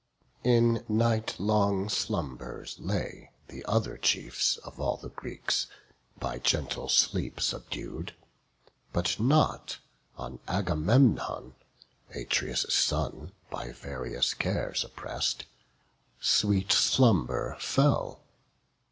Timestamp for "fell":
17.59-18.21